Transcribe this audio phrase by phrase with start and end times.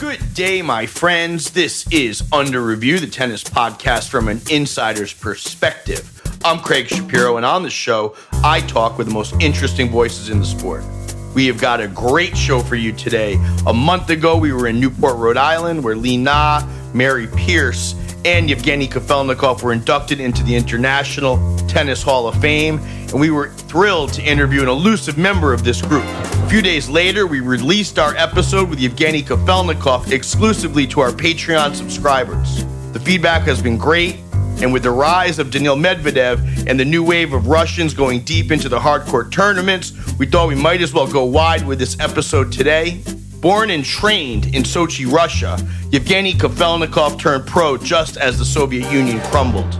[0.00, 1.50] Good day, my friends.
[1.50, 6.38] This is Under Review, the tennis podcast from an insider's perspective.
[6.44, 8.14] I'm Craig Shapiro, and on the show,
[8.44, 10.84] I talk with the most interesting voices in the sport.
[11.34, 13.40] We have got a great show for you today.
[13.66, 18.48] A month ago, we were in Newport, Rhode Island, where Li Na, Mary Pierce, and
[18.48, 24.12] Yevgeny Kafelnikov were inducted into the International Tennis Hall of Fame, and we were thrilled
[24.12, 26.06] to interview an elusive member of this group.
[26.48, 31.74] A few days later, we released our episode with Yevgeny Kafelnikov exclusively to our Patreon
[31.74, 32.64] subscribers.
[32.94, 34.16] The feedback has been great,
[34.62, 38.50] and with the rise of Daniil Medvedev and the new wave of Russians going deep
[38.50, 42.50] into the hardcourt tournaments, we thought we might as well go wide with this episode
[42.50, 43.02] today.
[43.42, 45.58] Born and trained in Sochi, Russia,
[45.90, 49.78] Yevgeny Kafelnikov turned pro just as the Soviet Union crumbled.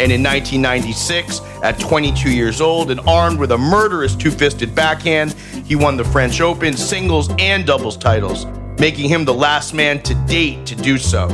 [0.00, 5.34] And in 1996, at 22 years old and armed with a murderous two fisted backhand,
[5.66, 8.46] he won the French Open singles and doubles titles,
[8.78, 11.28] making him the last man to date to do so.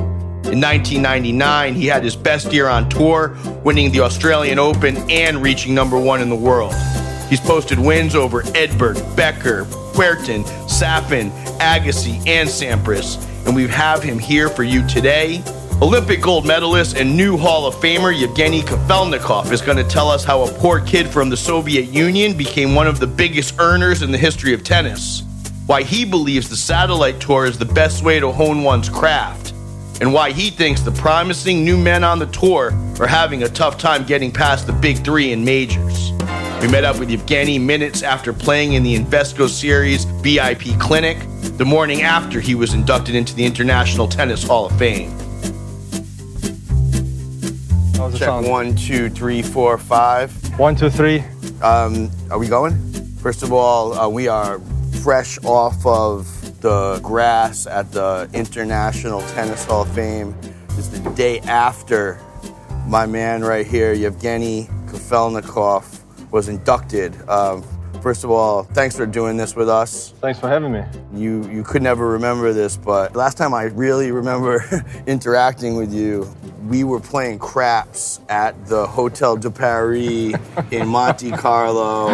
[0.50, 5.72] In 1999, he had his best year on tour, winning the Australian Open and reaching
[5.72, 6.74] number one in the world.
[7.28, 14.18] He's posted wins over Edberg, Becker, Puerton, Safin, Agassi, and Sampras, and we have him
[14.18, 15.40] here for you today.
[15.82, 20.24] Olympic gold medalist and new Hall of Famer Yevgeny Kafelnikov is going to tell us
[20.24, 24.10] how a poor kid from the Soviet Union became one of the biggest earners in
[24.10, 25.22] the history of tennis,
[25.66, 29.52] why he believes the satellite tour is the best way to hone one's craft,
[30.00, 33.76] and why he thinks the promising new men on the tour are having a tough
[33.76, 36.10] time getting past the big three in majors.
[36.62, 41.18] We met up with Yevgeny minutes after playing in the Invesco Series VIP clinic,
[41.58, 45.25] the morning after he was inducted into the International Tennis Hall of Fame.
[48.16, 48.48] It Check sound?
[48.48, 50.32] one, two, three, four, five.
[50.58, 51.22] One, two, three.
[51.60, 52.74] Um, are we going?
[53.18, 54.58] First of all, uh, we are
[55.02, 56.26] fresh off of
[56.62, 60.34] the grass at the International Tennis Hall of Fame.
[60.78, 62.18] It's the day after
[62.86, 65.84] my man right here, Yevgeny Kafelnikov,
[66.30, 67.14] was inducted.
[67.28, 67.62] Um,
[68.06, 70.14] first of all, thanks for doing this with us.
[70.20, 70.84] Thanks for having me.
[71.12, 74.64] You you could never remember this, but last time I really remember
[75.08, 76.32] interacting with you,
[76.68, 80.32] we were playing craps at the Hotel de Paris
[80.70, 82.10] in Monte Carlo.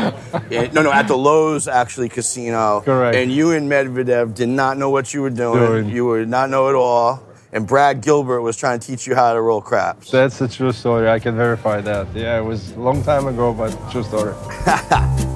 [0.50, 2.80] And- no, no, at the Loews actually casino.
[2.80, 3.14] Correct.
[3.14, 5.58] And you and Medvedev did not know what you were doing.
[5.58, 5.88] Doing.
[5.90, 7.22] You would not know at all.
[7.52, 10.10] And Brad Gilbert was trying to teach you how to roll craps.
[10.10, 11.06] That's a true story.
[11.10, 12.06] I can verify that.
[12.14, 14.32] Yeah, it was a long time ago, but true story.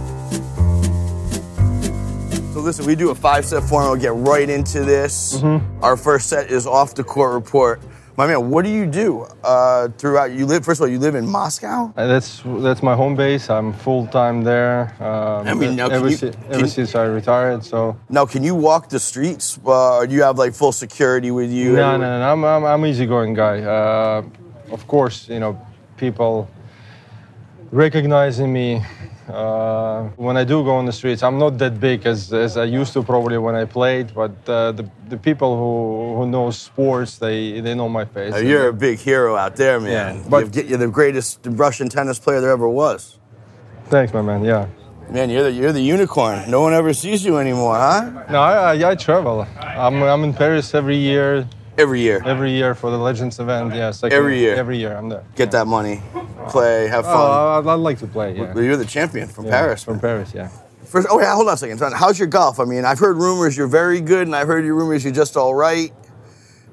[2.56, 3.90] So listen, we do a five-set format.
[3.90, 5.34] We'll get right into this.
[5.42, 5.84] Mm-hmm.
[5.84, 7.82] Our first set is off the court report.
[8.16, 10.32] My man, what do you do uh, throughout?
[10.32, 10.88] You live first of all.
[10.88, 11.92] You live in Moscow.
[11.94, 13.50] Uh, That's that's my home base.
[13.50, 14.94] I'm full time there.
[15.00, 17.62] Um, I mean, now ever, you- si- ever since I retired.
[17.62, 21.30] So Now, can you walk the streets, uh, or do you have like full security
[21.30, 21.72] with you?
[21.76, 22.32] no, no, no.
[22.32, 23.60] I'm I'm, I'm easygoing guy.
[23.60, 24.22] Uh,
[24.72, 25.60] of course, you know,
[25.98, 26.48] people
[27.70, 28.82] recognizing me.
[29.28, 32.64] Uh, when I do go on the streets, I'm not that big as, as I
[32.64, 37.18] used to probably when I played, but uh, the, the people who, who know sports,
[37.18, 38.34] they, they know my face.
[38.34, 39.90] Uh, You're a big hero out there, man.
[40.18, 43.18] Yeah, but- you're the greatest Russian tennis player there ever was.
[43.88, 44.44] Thanks, my man.
[44.44, 44.66] Yeah.
[45.10, 46.50] Man, you're the you're the unicorn.
[46.50, 48.24] No one ever sees you anymore, huh?
[48.28, 49.46] No, I, I, I travel.
[49.60, 51.46] I'm, I'm in Paris every year,
[51.78, 53.72] Every year, every year for the Legends event.
[53.74, 54.56] Yeah, Every year?
[54.56, 55.22] Every year I'm there.
[55.36, 56.00] get that money,
[56.50, 57.14] play, have fun.
[57.14, 58.36] Oh, I'd, I'd like to play.
[58.36, 58.54] Yeah.
[58.54, 59.84] You're the champion from Yeah, Paris.
[59.84, 60.00] From man.
[60.00, 60.48] Paris, yeah.
[60.84, 61.78] First, oh yeah, hold on a second.
[61.78, 61.92] Son.
[61.92, 62.60] How's your golf?
[62.60, 65.36] I mean, I've heard rumors you're very good, and I've heard your rumors you're just
[65.36, 65.92] all right.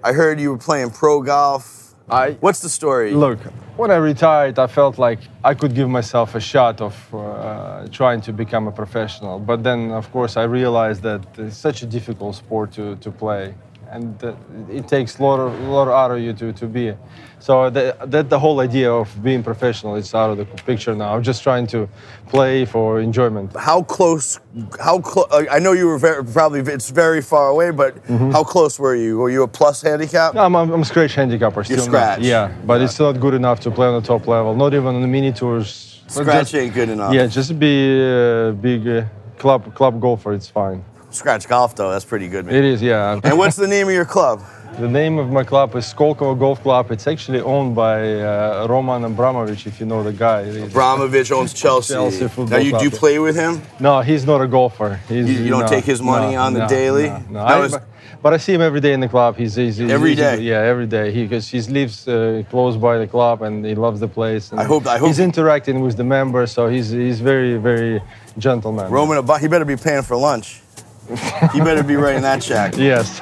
[0.03, 1.95] I heard you were playing pro golf.
[2.09, 3.12] I What's the story?
[3.13, 3.39] look.
[3.75, 8.22] When I retired, I felt like I could give myself a shot of uh, trying
[8.22, 9.39] to become a professional.
[9.39, 13.56] But then, of course, I realized that it's such a difficult sport to, to play,
[13.93, 14.23] and
[14.71, 16.93] it takes a lot, of, lot out of you to, to be.
[17.39, 21.13] So that, that the whole idea of being professional is out of the picture now.
[21.15, 21.87] I'm just trying to
[22.27, 23.55] play for enjoyment.
[23.55, 24.39] How close?
[24.79, 25.27] How close?
[25.51, 26.61] I know you were very, probably.
[26.61, 28.31] It's very far away, but Mm-hmm.
[28.31, 29.18] how close were you?
[29.18, 30.35] Were you a plus handicap?
[30.35, 31.63] I'm, I'm, I'm scratch handicapper.
[31.63, 32.19] Still not- scratch.
[32.21, 34.56] Yeah, but it's not good enough to play on the top level.
[34.56, 36.01] Not even on the mini tours.
[36.07, 37.13] Scratch just- ain't good enough.
[37.13, 39.06] Yeah, just be a big uh,
[39.38, 40.33] club club golfer.
[40.33, 40.83] It's fine.
[41.13, 41.92] Scratch golf though.
[41.92, 42.56] That's pretty good, man.
[42.56, 43.19] It is, yeah.
[43.24, 44.42] And what's the name of your club?
[44.80, 46.89] the name of my club is Skolkovo Golf Club.
[46.92, 50.42] It's actually owned by uh, Roman Abramovich, if you know the guy.
[50.42, 51.94] Abramovich owns Chelsea.
[51.94, 52.94] Chelsea now you do Club.
[53.00, 53.62] play with him?
[53.80, 55.00] No, he's not a golfer.
[55.07, 57.10] He's, You- you don't no, take his money no, on the daily?
[57.10, 57.39] No, no.
[57.42, 57.77] I- was-
[58.24, 59.36] but, I see him every day in the club.
[59.38, 60.42] He's, he's, he's Every he's- day?
[60.42, 61.12] Yeah, every day.
[61.12, 64.50] He because he lives uh, close by the club and he loves the place.
[64.51, 68.01] And I hope- I hope- he's interacting with the members, so he's he's very very
[68.39, 68.89] gentleman.
[68.89, 70.62] Roman, he better be paying for lunch
[71.09, 72.75] you better be writing that check.
[72.77, 73.21] Yes.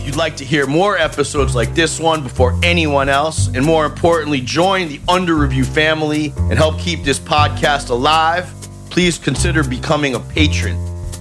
[0.00, 3.84] if you'd like to hear more episodes like this one before anyone else, and more
[3.86, 8.52] importantly, join the Under Review family and help keep this podcast alive,
[8.90, 10.76] please consider becoming a patron.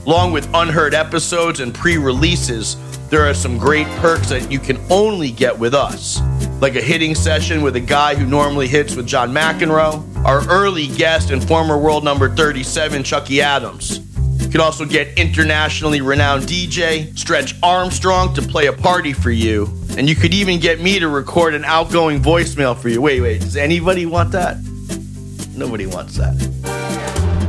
[0.05, 2.77] Along with unheard episodes and pre releases,
[3.09, 6.19] there are some great perks that you can only get with us
[6.61, 10.87] like a hitting session with a guy who normally hits with John McEnroe, our early
[10.87, 13.99] guest and former world number 37, Chucky Adams.
[14.41, 19.67] You can also get internationally renowned DJ Stretch Armstrong to play a party for you,
[19.97, 23.01] and you could even get me to record an outgoing voicemail for you.
[23.01, 24.57] Wait, wait, does anybody want that?
[25.55, 26.35] Nobody wants that.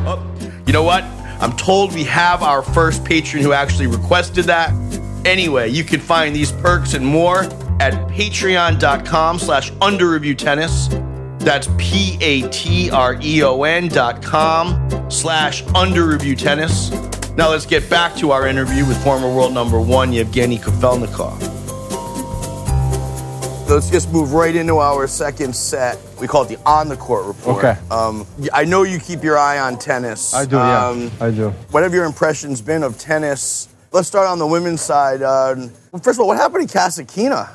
[0.06, 0.24] Oh,
[0.66, 1.04] you know what?
[1.40, 4.72] I'm told we have our first patron who actually requested that.
[5.24, 7.44] Anyway, you can find these perks and more
[7.80, 10.90] at patreon.com slash underreviewtennis.
[11.40, 12.38] That's P-A-T-R-E-O-N
[13.88, 17.36] dot com slash underreviewtennis.
[17.36, 21.38] Now let's get back to our interview with former world number one, Yevgeny Kafelnikov.
[23.68, 25.98] Let's just move right into our second set.
[26.20, 27.64] We call it the on the court report.
[27.64, 27.76] Okay.
[27.90, 28.24] Um,
[28.54, 30.32] I know you keep your eye on tennis.
[30.34, 31.24] I do, Um, yeah.
[31.26, 31.50] I do.
[31.72, 33.68] what have your impressions been of tennis?
[33.92, 35.20] Let's start on the women's side.
[35.22, 35.56] Uh,
[36.02, 37.48] first of all, what happened to Kasatkina?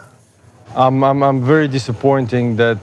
[0.76, 2.78] I'm, I'm, I'm very disappointing that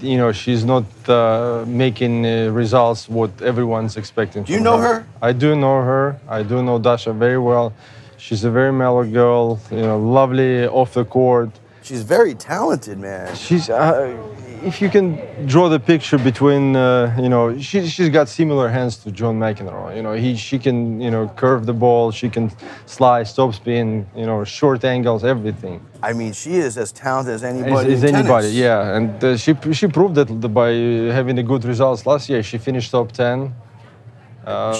[0.00, 4.44] you know she's not uh, making uh, results what everyone's expecting.
[4.44, 5.06] Do you know her?
[5.20, 6.18] I do know her.
[6.28, 7.72] I do know Dasha very well.
[8.16, 9.60] She's a very mellow girl.
[9.70, 11.50] You know, lovely off the court.
[11.82, 13.34] She's very talented, man.
[13.36, 14.16] She's uh,
[14.64, 18.96] if you can draw the picture between uh, you know she, she's got similar hands
[18.98, 19.94] to John McEnroe.
[19.96, 22.10] You know he she can you know curve the ball.
[22.10, 22.50] She can
[22.86, 24.06] slide, stop spin.
[24.16, 25.84] You know short angles, everything.
[26.02, 27.92] I mean, she is as talented as anybody.
[27.92, 28.54] is in anybody, tennis.
[28.54, 28.96] yeah.
[28.96, 30.28] And uh, she she proved that
[30.60, 30.70] by
[31.18, 32.42] having the good results last year.
[32.42, 33.54] She finished top ten.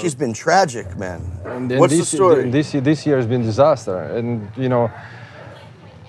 [0.01, 1.23] She's been tragic, man.
[1.47, 2.51] And, and What's this, the story?
[2.51, 3.99] This this year has been disaster.
[4.17, 4.91] And you know,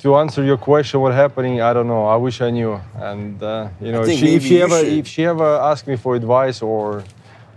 [0.05, 1.61] to answer your question, what happening?
[1.61, 2.05] I don't know.
[2.05, 2.79] I wish I knew.
[2.93, 4.93] And uh, you know, think she, if she ever should.
[4.93, 7.03] if she ever asks me for advice or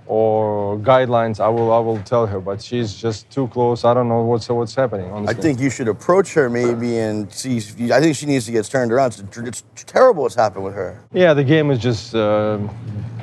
[0.07, 2.41] or guidelines, I will I will tell her.
[2.41, 3.85] But she's just too close.
[3.85, 5.29] I don't know what's what's happening.
[5.29, 7.59] I think you should approach her maybe and see.
[7.93, 9.23] I think she needs to get turned around.
[9.37, 11.05] It's, it's terrible what's happened with her.
[11.13, 12.57] Yeah, the game is just uh,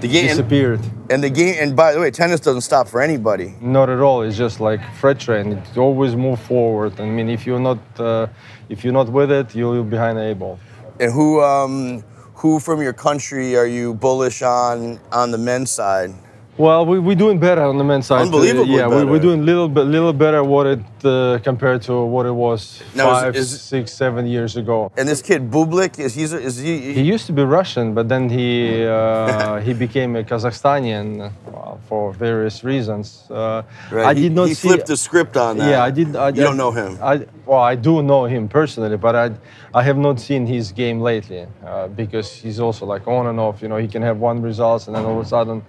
[0.01, 0.81] The game disappeared.
[1.09, 1.55] and the game.
[1.59, 3.55] And by the way, tennis doesn't stop for anybody.
[3.61, 4.21] Not at all.
[4.21, 5.53] It's just like freight train.
[5.53, 6.99] It always move forward.
[6.99, 8.27] I mean, if you're not uh,
[8.69, 10.59] if you're not with it, you're behind the eight ball.
[10.99, 12.03] And who, um,
[12.35, 16.11] who from your country are you bullish on on the men's side?
[16.57, 18.21] Well, we, we're doing better on the men's side.
[18.21, 19.05] Unbelievably yeah, we, better.
[19.07, 22.81] we're doing a little bit, little better what it uh, compared to what it was
[22.95, 24.89] Now, five, is- six, seven years ago.
[24.95, 26.93] And this kid Bublik is he's is he?
[26.93, 32.13] He used to be Russian, but then he uh, he became a Kazakhstanian well, for
[32.13, 33.29] various reasons.
[33.29, 34.69] Uh, Right, I he- did not he see.
[34.69, 35.69] flipped the script on that.
[35.69, 36.15] Yeah, I did.
[36.15, 36.97] I, You don't know him.
[37.01, 39.31] I, well, I do know him personally, but I,
[39.73, 43.61] I have not seen his game lately uh, because he's also like on and off.
[43.61, 45.61] You know, he can have one results and then all of a sudden,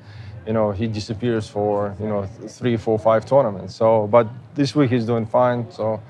[0.46, 3.74] you know, he disappears for you know three, four, five tournaments.
[3.74, 5.70] So, but this week he's doing fine.
[5.70, 6.00] So,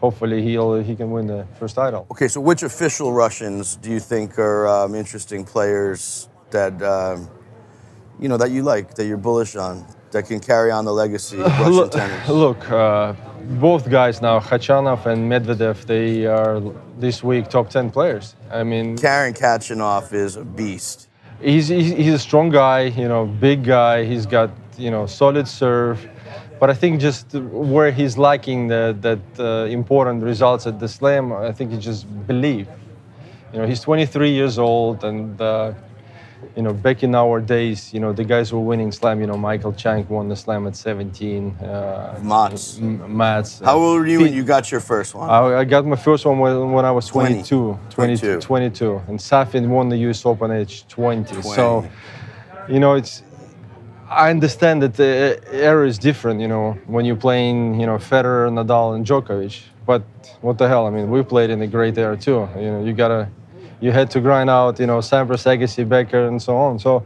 [0.00, 2.06] hopefully he'll he can win the first title.
[2.10, 7.28] Okay, so which official Russians do you think are um, interesting players that um,
[8.20, 11.38] you know that you like, that you're bullish on, that can carry on the legacy
[11.38, 12.28] of Russian Look, tennis?
[12.28, 13.14] look uh,
[13.48, 16.60] both guys now, Khachanov and Medvedev, they are
[16.98, 18.34] this week top 10 players.
[18.50, 21.08] I mean, Karen Khachanov is a beast.
[21.40, 24.04] He's, he's, a strong guy, you know, big guy.
[24.04, 26.06] He's got, you know, solid serve.
[26.58, 31.32] But I think just where he's lacking the, that uh, important results at the slam,
[31.32, 32.68] I think he just believe.
[33.52, 35.72] You know, he's 23 years old, and uh,
[36.56, 39.20] you know, back in our days, you know, the guys were winning slam.
[39.20, 41.50] You know, Michael Chang won the slam at 17.
[41.56, 42.78] Uh, Mats.
[42.78, 43.60] M- Mats.
[43.60, 45.28] How old were you when you got your first one?
[45.28, 47.34] I, I got my first one when, when I was 20.
[47.42, 48.40] 22, 22, 22.
[48.40, 49.02] 22.
[49.08, 51.42] And Safin won the US Open at age 20.
[51.42, 51.88] So,
[52.68, 53.22] you know, it's.
[54.08, 58.48] I understand that the era is different, you know, when you're playing, you know, Federer,
[58.52, 59.62] Nadal, and Djokovic.
[59.84, 60.02] But
[60.42, 60.86] what the hell?
[60.86, 62.48] I mean, we played in a great era too.
[62.56, 63.28] You know, you gotta,
[63.80, 66.78] you had to grind out, you know, Sampras, Agassi, Becker, and so on.
[66.78, 67.04] So,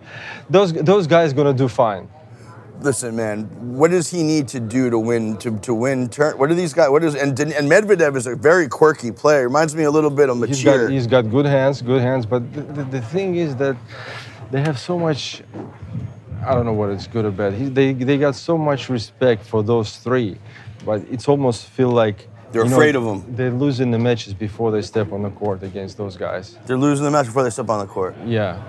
[0.49, 2.09] those those guys gonna do fine.
[2.81, 3.45] Listen, man,
[3.77, 6.39] what does he need to do to win to, to win turn?
[6.39, 6.89] What are these guys?
[6.89, 9.43] What is and and Medvedev is a very quirky player.
[9.43, 10.85] Reminds me a little bit of He's Mecir.
[10.87, 12.25] got, he's got good hands, good hands.
[12.25, 13.77] But the, the, the thing is that
[14.50, 15.43] they have so much.
[16.47, 17.53] I don't know what it's good or bad.
[17.53, 20.39] He, they they got so much respect for those three,
[20.87, 23.25] but it's almost feel like They're you know, afraid of 'em.
[23.28, 26.59] They're losing the matches before they step on the court against those guys.
[26.66, 28.14] They're losing the match before they step on the court.
[28.26, 28.61] Yeah,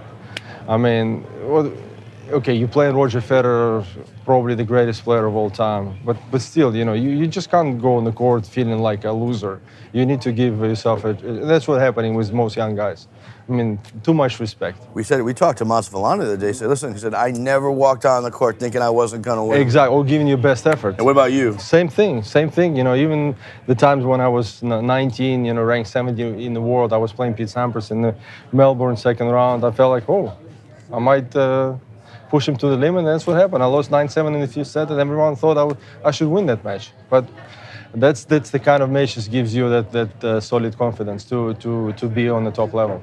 [0.67, 1.71] I mean, well,
[2.31, 3.85] okay, you play Roger Federer,
[4.25, 7.49] probably the greatest player of all time, but but still, you know, you, you just
[7.49, 9.61] can't go on the court feeling like a loser.
[9.93, 11.13] You need to give yourself a.
[11.13, 13.07] That's what's happening with most young guys.
[13.49, 14.77] I mean, too much respect.
[14.93, 16.47] We said we talked to Masvidal the other day.
[16.47, 19.43] He said, "Listen," he said, "I never walked on the court thinking I wasn't gonna
[19.43, 20.95] win." Exactly, or giving your best effort.
[20.97, 21.57] And what about you?
[21.59, 22.75] Same thing, same thing.
[22.77, 23.35] You know, even
[23.67, 27.11] the times when I was 19, you know, ranked 70 in the world, I was
[27.11, 28.15] playing Pete Sampras in the
[28.53, 29.65] Melbourne second round.
[29.65, 30.33] I felt like, oh,
[30.93, 31.75] I might uh,
[32.33, 32.99] push him to the limit.
[32.99, 33.61] And that's what happened.
[33.61, 36.45] I lost 9-7 in the fifth set, and everyone thought I, would, I should win
[36.47, 36.85] that match.
[37.09, 37.25] But
[37.93, 41.53] that's that's the kind of match that gives you that that uh, solid confidence to
[41.55, 43.01] to to be on the top level.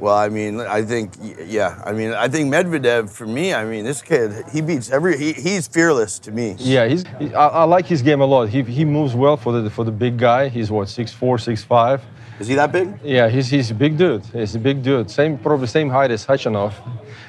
[0.00, 1.14] Well, I mean, I think,
[1.46, 3.54] yeah, I mean, I think Medvedev for me.
[3.54, 5.16] I mean, this kid, he beats every.
[5.16, 6.56] He, he's fearless to me.
[6.58, 7.04] Yeah, he's.
[7.18, 8.48] He, I, I, like his game a lot.
[8.48, 10.48] He, he moves well for the for the big guy.
[10.48, 12.02] He's what six four, six five.
[12.40, 12.92] Is he that big?
[13.04, 14.24] Yeah, he's he's a big dude.
[14.26, 15.10] He's a big dude.
[15.10, 16.72] Same probably same height as Khachanov,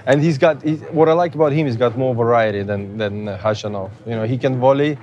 [0.08, 0.64] and he's got.
[0.64, 3.92] He, what I like about him, is he's got more variety than than uh, Khachanov.
[4.08, 4.98] You know, he can volley,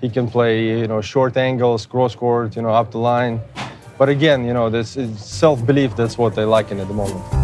[0.00, 0.80] he can play.
[0.80, 2.56] You know, short angles, cross court.
[2.56, 3.40] You know, up the line.
[3.96, 5.94] But again, you know, this self-belief.
[5.94, 7.43] That's what they're lacking at the moment.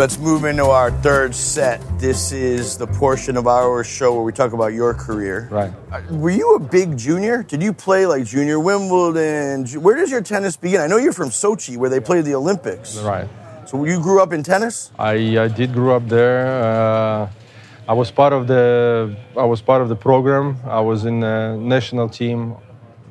[0.00, 1.78] Let's move into our third set.
[1.98, 5.46] This is the portion of our show where we talk about your career.
[5.50, 6.10] Right.
[6.10, 7.42] Were you a big junior?
[7.42, 9.66] Did you play like junior Wimbledon?
[9.82, 10.80] Where does your tennis begin?
[10.80, 12.96] I know you're from Sochi, where they play the Olympics.
[12.96, 13.28] Right.
[13.66, 14.90] So you grew up in tennis?
[14.98, 16.46] I, I did grow up there.
[16.46, 17.28] Uh,
[17.86, 20.56] I was part of the I was part of the program.
[20.64, 22.56] I was in the national team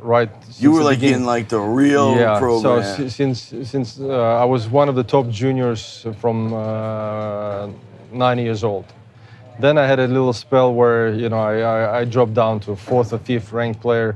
[0.01, 0.29] right.
[0.57, 2.83] You were like in like the real yeah, program.
[2.83, 7.69] So since since uh, I was one of the top juniors from uh,
[8.11, 8.85] nine years old.
[9.59, 12.75] Then I had a little spell where you know I, I, I dropped down to
[12.75, 14.15] fourth or fifth ranked player,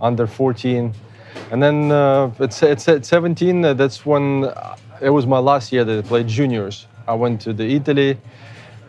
[0.00, 0.92] under 14,
[1.50, 4.52] and then uh, it's at 17 uh, that's when
[5.00, 6.86] it was my last year that I played juniors.
[7.06, 8.18] I went to the Italy.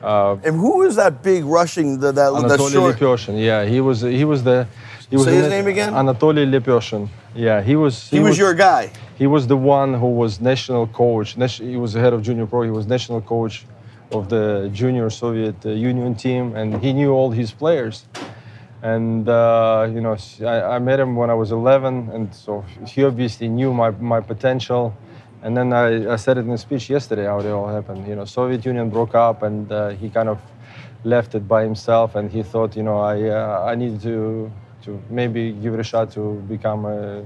[0.02, 2.96] Uh, and who was that big rushing the, that Anatoly that short?
[2.98, 4.68] Lepeshin, yeah, he was he was the
[5.10, 5.94] he was Say his name again?
[5.94, 7.10] Anatoly Lepeshin.
[7.36, 8.10] Yeah, he was.
[8.10, 8.92] He, he was, was, your guy.
[9.18, 11.36] He was the one who was national coach.
[11.36, 12.64] He was the head of junior pro.
[12.64, 13.66] He was national coach
[14.12, 18.06] of the junior Soviet uh, Union team, and he knew all his players.
[18.82, 23.04] And uh, you know, I, I, met him when I was 11, and so he
[23.04, 24.96] obviously knew my, my potential.
[25.42, 28.08] And then I, I said it in a speech yesterday how it all happened.
[28.08, 30.40] You know, Soviet Union broke up, and uh, he kind of
[31.04, 34.52] left it by himself, and he thought, you know, I uh, I needed to
[34.86, 37.26] to maybe give it a shot to become a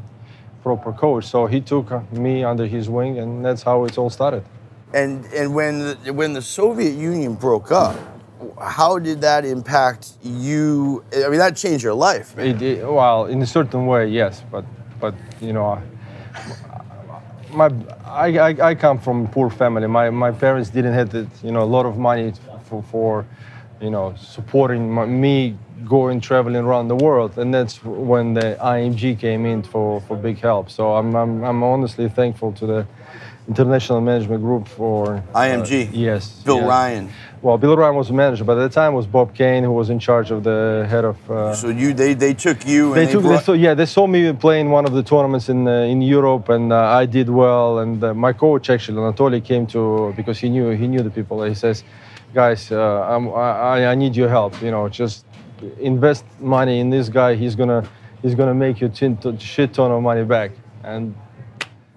[0.63, 1.25] proper coach.
[1.25, 4.43] So he took me under his wing, and that's how it all started.
[4.93, 7.95] And and when the, when the Soviet Union broke up,
[8.59, 11.03] how did that impact you?
[11.13, 12.37] I mean, that changed your life.
[12.37, 14.65] It, it, well, in a certain way, yes, but
[14.99, 15.81] but you know,
[17.51, 17.69] my
[18.05, 19.87] I, I, I come from a poor family.
[19.87, 23.25] My my parents didn't have the, you know a lot of money for for
[23.79, 25.55] you know supporting my, me
[25.88, 30.39] going traveling around the world, and that's when the IMG came in for, for big
[30.39, 30.69] help.
[30.69, 32.88] So I'm, I'm, I'm honestly thankful to the
[33.50, 35.88] international management group for IMG.
[35.88, 36.67] Uh, yes, Bill yes.
[36.67, 37.09] Ryan.
[37.41, 39.89] Well, Bill Ryan was the manager, but at the time was Bob Kain who was
[39.89, 41.17] in charge of the head of.
[41.31, 42.93] Uh, so you they, they took you.
[42.93, 43.39] they, they took brought...
[43.39, 46.50] they saw, yeah they saw me playing one of the tournaments in uh, in Europe
[46.50, 50.50] and uh, I did well and uh, my coach actually Anatoly came to because he
[50.50, 51.83] knew he knew the people he says,
[52.33, 53.00] guys uh,
[53.36, 55.25] I, I need your help you know just
[55.79, 57.87] invest money in this guy, he's gonna
[58.21, 60.51] he's gonna make you a shit ton of money back.
[60.83, 61.15] And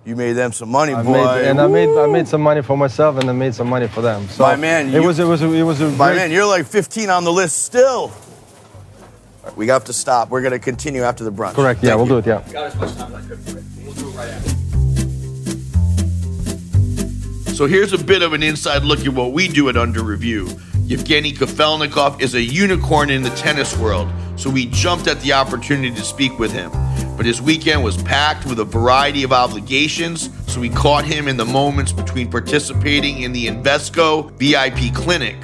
[0.05, 1.13] you made them some money, I boy.
[1.13, 1.65] Made, and Woo!
[1.65, 4.29] I made I made some money for myself, and I made some money for them.
[4.29, 6.17] So my man, it you, was it was a, it was a my great...
[6.17, 6.33] man.
[6.33, 8.13] You're like 15 on the list still.
[9.45, 10.31] Right, we have to stop.
[10.31, 11.55] We're gonna continue after the brunch.
[11.55, 11.81] Correct.
[11.81, 12.21] Thank yeah, we'll you.
[12.23, 12.47] do it.
[12.47, 12.53] Yeah.
[12.53, 13.39] Got as much time as I could.
[13.85, 14.63] We'll do it right after.
[17.55, 20.49] So here's a bit of an inside look at what we do at Under Review.
[20.93, 25.91] Yevgeny Kafelnikov is a unicorn in the tennis world, so we jumped at the opportunity
[25.91, 26.71] to speak with him.
[27.17, 31.39] But his weekend was packed with a variety of obligations, so we caught him in
[31.39, 35.37] the moments between participating in the Invesco VIP clinic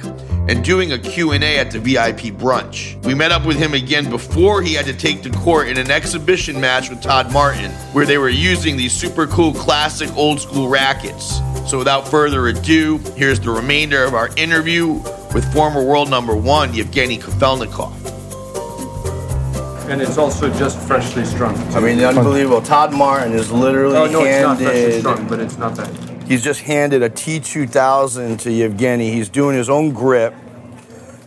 [0.47, 3.03] and doing a Q&A at the VIP brunch.
[3.03, 5.89] We met up with him again before he had to take to court in an
[5.89, 10.67] exhibition match with Todd Martin, where they were using these super cool classic old school
[10.67, 11.39] rackets.
[11.69, 14.87] So without further ado, here's the remainder of our interview
[15.35, 17.93] with former world number one Yevgeny Kafelnikov.
[19.87, 21.55] And it's also just freshly strung.
[21.75, 22.63] I mean, the unbelievable.
[22.63, 24.31] Todd Martin is literally oh, no, handed.
[24.33, 26.23] it's not freshly strung, but it's not that.
[26.27, 29.11] He's just handed a T2000 to Yevgeny.
[29.11, 30.33] He's doing his own grip.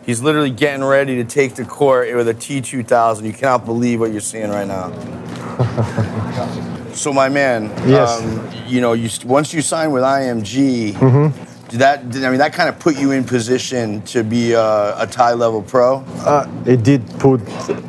[0.04, 3.22] He's literally getting ready to take the court with a T2000.
[3.22, 4.90] You cannot believe what you're seeing right now.
[6.94, 8.20] so, my man, yes.
[8.20, 12.10] Um, you know, you, once you sign with IMG, mm-hmm Did that?
[12.10, 15.32] Did, I mean, that kind of put you in position to be a, a Thai
[15.32, 16.04] level pro.
[16.18, 17.40] Uh, it did put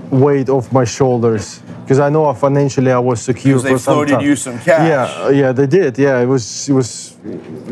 [0.10, 3.56] weight off my shoulders because I know financially I was secure.
[3.56, 4.26] Because they for some floated time.
[4.26, 4.88] you some cash.
[4.88, 5.98] Yeah, yeah, they did.
[5.98, 7.18] Yeah, it was it was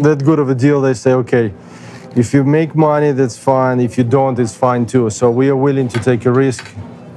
[0.03, 0.81] that good of a deal.
[0.81, 1.53] They say, okay,
[2.17, 3.79] if you make money, that's fine.
[3.79, 5.09] If you don't, it's fine too.
[5.09, 6.69] So we are willing to take a risk.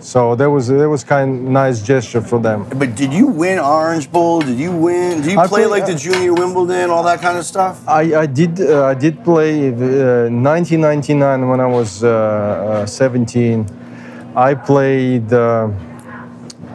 [0.05, 2.67] So that was that was kind of nice gesture for them.
[2.77, 4.43] But did you win Orange Bowl?
[4.43, 5.23] Did you win?
[5.23, 7.81] Did you I play like the Junior Wimbledon, all that kind of stuff?
[7.89, 13.67] I, I did uh, I did play uh, 1999 when I was uh, uh, 17.
[14.37, 15.71] I played uh,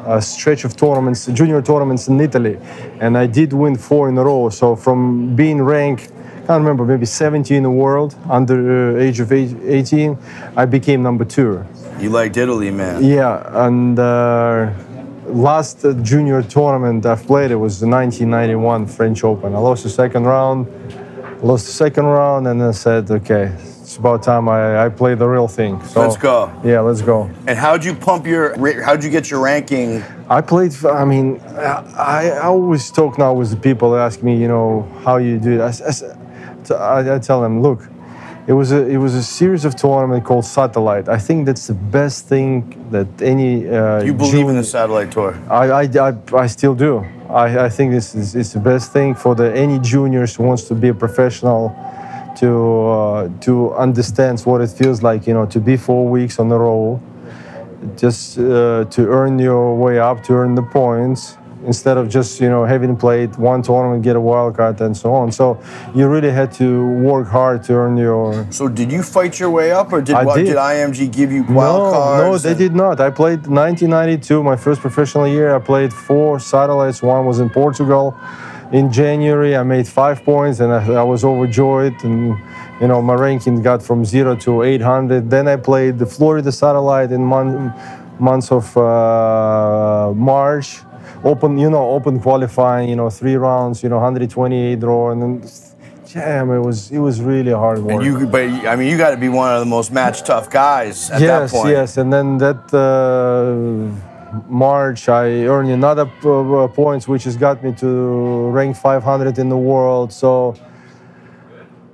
[0.08, 2.58] a stretch of tournaments, junior tournaments in Italy,
[3.00, 4.50] and I did win four in a row.
[4.50, 6.12] So from being ranked,
[6.50, 10.18] can't remember, maybe 70 in the world under uh, age of eight- 18,
[10.58, 11.64] I became number two.
[12.00, 13.04] You liked Italy, man.
[13.04, 14.72] Yeah, and uh,
[15.28, 19.54] last uh, junior tournament I've played it was the 1991 French Open.
[19.54, 20.66] I lost the second round,
[21.44, 23.54] lost the second round, and then said, okay,
[23.84, 25.80] it's about time I, I play the real thing.
[25.86, 26.52] So Let's go.
[26.64, 27.30] Yeah, let's go.
[27.46, 28.58] And how'd you pump your?
[28.84, 30.04] How'd you get your ranking?
[30.30, 30.74] I played.
[30.84, 34.88] I mean, I, I always talk now with the people that ask me, you know,
[35.04, 35.62] how you do it.
[35.62, 36.29] I, I
[36.70, 37.80] t- I- I tell them, look,
[38.48, 41.08] it was a it was a series of tournament called Satellite.
[41.18, 42.50] I think that's the best thing
[42.92, 43.68] that any.
[43.68, 45.34] Uh, You believe in the satellite tour?
[45.50, 46.12] I, I, I,
[46.44, 47.04] I still do.
[47.30, 50.64] I, I think this is it's the best thing for the any juniors who wants
[50.70, 51.64] to be a professional
[52.42, 53.52] to uh, to
[53.86, 57.00] understand what it feels like, you know, to be four weeks on a roll,
[58.02, 58.44] just uh,
[58.96, 62.96] to earn your way up, to earn the points, instead of just you know having
[62.96, 65.32] played one tournament, get a wild card, and so on.
[65.32, 65.60] So
[65.96, 69.72] you really had to work hard to earn your So did you fight your way
[69.72, 70.46] up, or did I what, did.
[70.46, 72.44] did IMG give you wild no, cards?
[72.44, 73.00] No, they did not.
[73.00, 75.56] I played 1992, my first professional year.
[75.56, 77.02] I played four satellites.
[77.02, 78.18] One was in Portugal.
[78.72, 81.96] In January, I made five points, and I, I was overjoyed.
[82.04, 82.38] And
[82.80, 85.30] you know, my ranking got from zero to 800.
[85.30, 87.74] Then I played the Florida satellite in mon-
[88.20, 90.82] months of uh, March.
[91.24, 92.90] Open, you know, open qualifying.
[92.90, 93.84] You know, three rounds.
[93.84, 95.50] You know, 128 draw, and then.
[96.12, 98.02] Damn, it was it was really hard work.
[98.02, 100.50] And you, but I mean, you got to be one of the most match tough
[100.50, 101.70] guys at yes, that point.
[101.70, 107.64] yes, and then that uh, March I earned another p- uh, points, which has got
[107.64, 110.12] me to rank 500 in the world.
[110.12, 110.56] So,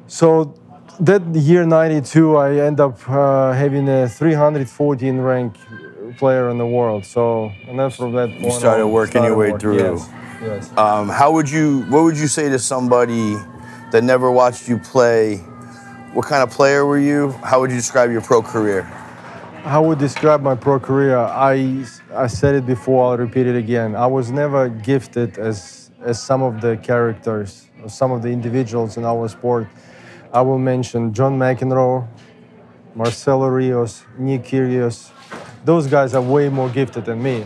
[0.08, 0.54] so
[1.00, 5.56] that year 92, I end up uh, having a 314 rank
[6.18, 7.06] player in the world.
[7.06, 9.78] So, and then from that point, started on, working your way through.
[9.78, 10.10] Yes,
[10.42, 10.78] yes.
[10.78, 11.82] Um, how would you?
[11.90, 13.36] What would you say to somebody
[13.92, 15.38] that never watched you play?
[16.14, 17.32] What kind of player were you?
[17.44, 18.84] How would you describe your pro career?
[19.64, 21.18] How would describe my pro career?
[21.18, 23.96] I, I said it before, I'll repeat it again.
[23.96, 28.96] I was never gifted as, as some of the characters, or some of the individuals
[28.98, 29.68] in our sport.
[30.32, 32.08] I will mention John McEnroe,
[32.94, 35.12] Marcelo Rios, Nick Kyrgios.
[35.66, 37.46] Those guys are way more gifted than me.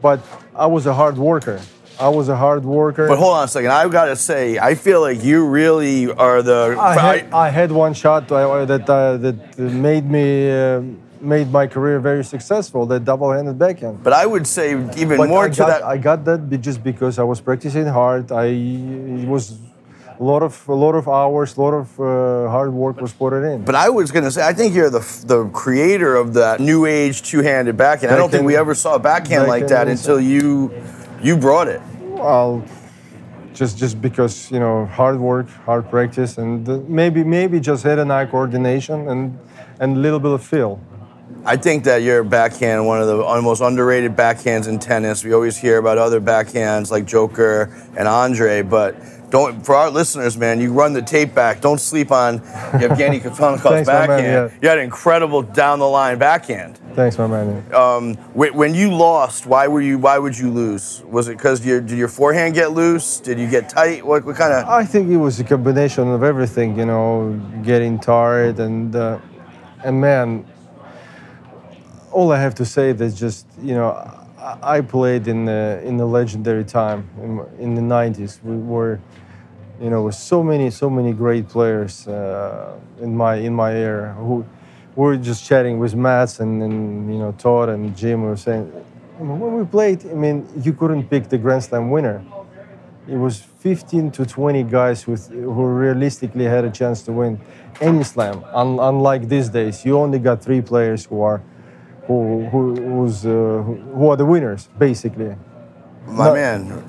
[0.00, 0.20] But
[0.54, 1.60] I was a hard worker.
[1.98, 3.08] I was a hard worker.
[3.08, 3.70] But hold on a second.
[3.70, 6.76] I've got to say, I feel like you really are the.
[6.78, 10.82] I had, I had one shot uh, that uh, that made me uh,
[11.20, 12.84] made my career very successful.
[12.86, 14.02] That double-handed backhand.
[14.02, 15.82] but I would say even But more I to got, that.
[15.84, 18.30] I got that just because I was practicing hard.
[18.30, 18.48] I
[19.26, 19.58] was
[20.18, 23.32] a lot of a lot of hours, a lot of uh, hard work was put
[23.32, 23.64] it in.
[23.64, 27.22] But I was gonna say, I think you're the the creator of that new age
[27.22, 28.12] two-handed backhand.
[28.12, 30.72] I don't think we ever saw a backhand like that until you
[31.22, 31.80] you brought it.
[32.00, 32.64] well,
[33.52, 38.12] just just because you know hard work, hard practice, and maybe maybe just head and
[38.12, 39.38] eye coordination and
[39.80, 40.80] and a little bit of feel.
[41.44, 45.24] I think that your backhand, one of the most underrated backhands in tennis.
[45.24, 48.96] We always hear about other backhands like Joker and Andre, but
[49.30, 50.60] don't for our listeners, man.
[50.60, 51.60] You run the tape back.
[51.60, 52.38] Don't sleep on
[52.80, 54.52] Yevgeny Kafelnikov's my man, backhand.
[54.52, 54.58] yeah.
[54.62, 56.78] You had an incredible down the line backhand.
[56.94, 57.74] Thanks, my man.
[57.74, 59.98] Um, when you lost, why were you?
[59.98, 61.02] Why would you lose?
[61.04, 63.20] Was it because your did your forehand get loose?
[63.20, 64.06] Did you get tight?
[64.06, 64.66] What, what kind of?
[64.68, 69.18] I think it was a combination of everything, you know, getting tired and uh,
[69.84, 70.46] and man,
[72.12, 74.25] all I have to say is just you know,
[74.62, 78.42] I, played in the in the legendary time in, in the '90s.
[78.42, 79.00] We were,
[79.80, 84.14] you know, with so many so many great players uh, in my in my era
[84.14, 84.44] who
[84.94, 88.64] we were just chatting with Mats and, and you know Todd and Jim were saying
[89.18, 92.22] when we played, I mean, you couldn't pick the Grand Slam winner
[93.08, 97.40] it was 15 to 20 guys with, who realistically had a chance to win
[97.80, 98.42] any slam.
[98.52, 101.40] Un, unlike these days, you only got three players who are
[102.06, 103.30] who, who, who's, uh,
[103.96, 105.34] who are the winners, basically.
[106.06, 106.34] My No.
[106.34, 106.82] man.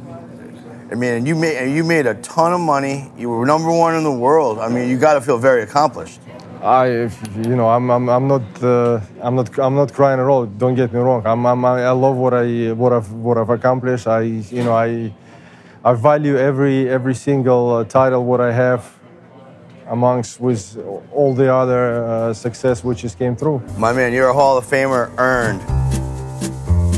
[0.91, 3.11] I mean, you made you made a ton of money.
[3.17, 4.57] You were number one in the world.
[4.59, 6.21] I mean, you got to feel very accomplished.
[6.63, 10.45] I, you know, I'm, I'm, I'm not, uh, I'm not, I'm not crying at all.
[10.45, 11.21] Don't get me wrong.
[11.25, 14.07] I'm, I'm, I love what I, what I've, what I've accomplished.
[14.07, 15.13] I, you know, I,
[15.83, 18.96] I value every, every single uh, title what I have,
[19.89, 20.77] amongst with
[21.11, 23.59] all the other uh, success which just came through.
[23.77, 25.61] My man, you're a Hall of Famer earned.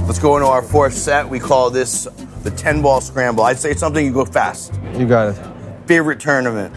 [0.08, 1.30] Let's go into our fourth set.
[1.30, 2.08] We call this
[2.44, 3.44] the 10 ball scramble.
[3.44, 4.74] I'd say something, you go fast.
[4.98, 5.88] You got it.
[5.88, 6.74] Favorite tournament?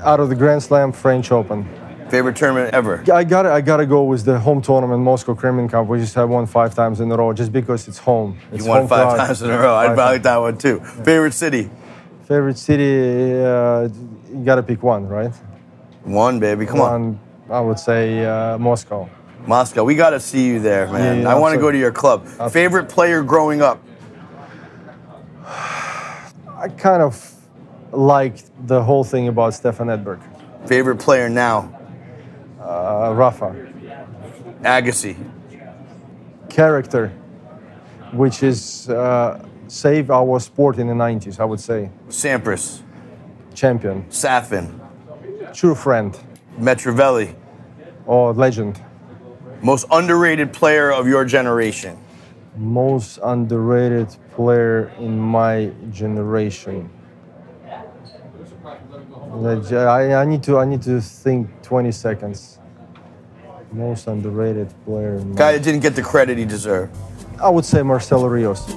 [0.00, 1.68] Out of the Grand Slam, French Open.
[2.10, 3.02] Favorite tournament ever?
[3.12, 3.52] I got it.
[3.52, 5.86] I gotta go with the home tournament, Moscow Kremlin Cup.
[5.88, 8.38] We just have won five times in a row, just because it's home.
[8.52, 9.26] It's You won home five crowd.
[9.26, 9.74] times in a row.
[9.74, 10.78] I'd like that one too.
[10.80, 11.68] Favorite city?
[12.24, 13.88] Favorite city, uh,
[14.36, 15.32] you gotta pick one, right?
[16.04, 16.66] One, baby.
[16.66, 17.20] Come on.
[17.50, 19.08] I would say uh, Moscow.
[19.46, 19.84] Moscow.
[19.84, 21.22] We got to see you there, man.
[21.22, 22.26] Yeah, I want to go to your club.
[22.50, 23.80] Favorite player growing up?
[25.46, 27.32] I kind of
[27.92, 30.20] liked the whole thing about Stefan Edberg,
[30.66, 31.72] Favorite player now?
[32.60, 33.54] uh, Rafa.
[34.62, 35.16] Agassi.
[36.48, 37.08] Character,
[38.12, 41.90] which is uh, saved our sport in the 90s, I would say.
[42.08, 42.82] Sampras.
[43.60, 44.78] Champion, Safin.
[45.54, 46.16] true friend,
[46.60, 47.34] Metrovelli.
[48.06, 48.80] or legend.
[49.62, 51.96] Most underrated player of your generation?
[52.56, 56.90] Most underrated player in my generation.
[58.62, 62.58] I, I need to I need to think 20 seconds.
[63.72, 65.16] Most underrated player.
[65.16, 66.94] In Guy that didn't get the credit he deserved.
[67.42, 68.70] I would say Marcelo Rios.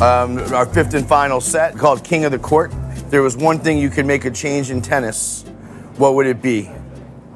[0.00, 2.72] Um, our fifth and final set called King of the Court.
[3.14, 5.44] There was one thing you could make a change in tennis.
[5.98, 6.64] What would it be?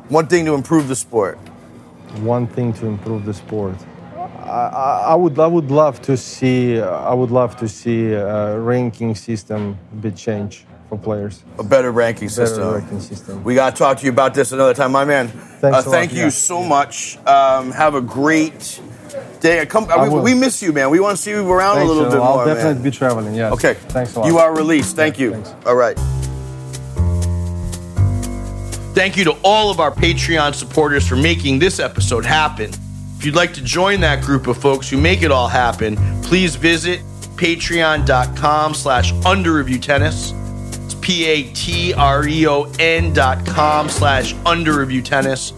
[0.08, 1.38] One thing to improve the sport.
[2.18, 3.76] One thing to improve the sport.
[4.16, 9.14] I, I, would I would love to see I would love to see a ranking
[9.14, 11.44] system be changed for players.
[11.60, 12.58] A better ranking system.
[12.58, 13.44] Better ranking system.
[13.44, 15.28] We got to talk to you about this another time, my man.
[15.28, 16.28] Thanks uh, lot, thank you yeah.
[16.30, 17.18] so much.
[17.18, 18.80] Um, have a great
[19.40, 19.64] day.
[19.66, 20.90] Come, we, we miss you, man.
[20.90, 22.82] We want to see you around Thanks, a little bit I'll more, definitely man.
[22.82, 23.34] be traveling.
[23.34, 23.52] Yes.
[23.52, 23.74] Okay.
[23.74, 24.28] Thanks a lot.
[24.28, 24.96] You are released.
[24.96, 25.32] Thank you.
[25.32, 25.54] thanks.
[25.66, 25.96] All right.
[28.94, 32.70] Thank you to all of our Patreon supporters for making this episode happen.
[33.16, 36.56] If you'd like to join that group of folks who make it all happen, please
[36.56, 37.00] visit
[37.36, 40.34] patreon.com slash underreviewtennis.
[40.84, 41.92] It's P-A-T-R-E-O-N
[43.12, 45.52] dot com slash underreviewtennis.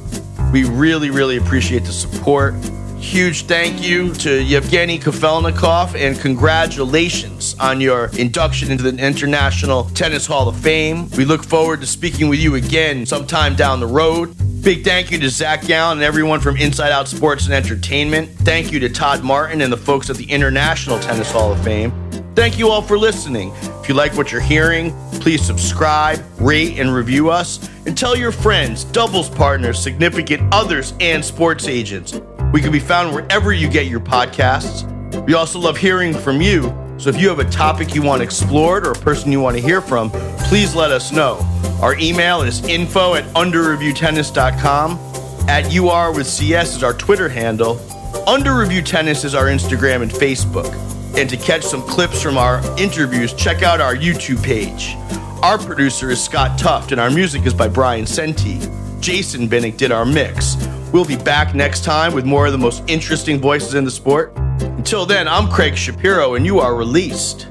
[0.53, 2.55] We really, really appreciate the support.
[3.01, 10.27] Huge thank you to Yevgeny Kafelnikov and congratulations on your induction into the International Tennis
[10.27, 11.09] Hall of Fame.
[11.17, 14.37] We look forward to speaking with you again sometime down the road.
[14.63, 18.29] Big thank you to Zach Gown and everyone from Inside Out Sports and Entertainment.
[18.41, 21.93] Thank you to Todd Martin and the folks at the International Tennis Hall of Fame.
[22.37, 23.53] Thank you all for listening.
[23.81, 28.31] If you like what you're hearing, please subscribe, rate, and review us, and tell your
[28.31, 32.21] friends, doubles partners, significant others, and sports agents.
[32.53, 34.85] We can be found wherever you get your podcasts.
[35.25, 36.63] We also love hearing from you,
[36.99, 39.63] so if you have a topic you want explored or a person you want to
[39.63, 40.11] hear from,
[40.49, 41.39] please let us know.
[41.81, 44.99] Our email is info at underreviewtennis.com.
[45.49, 47.81] At UR with CS is our Twitter handle.
[48.29, 50.73] Under Review Tennis is our Instagram and Facebook.
[51.17, 54.97] And to catch some clips from our interviews, check out our YouTube page.
[55.43, 58.59] Our producer is Scott Tuft, and our music is by Brian Senti.
[59.01, 60.57] Jason Binnick did our mix.
[60.93, 64.33] We'll be back next time with more of the most interesting voices in the sport.
[64.37, 67.50] Until then, I'm Craig Shapiro, and you are released.